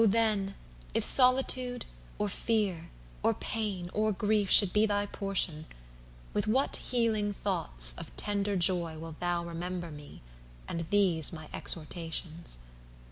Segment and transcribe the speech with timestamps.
[0.07, 0.55] then,
[0.95, 1.85] If solitude,
[2.17, 2.89] or fear,
[3.21, 5.67] or pain, or grief, Should be thy portion,
[6.33, 10.23] with what healing thoughts Of tender joy wilt thou remember me,
[10.67, 12.57] And these my exhortations!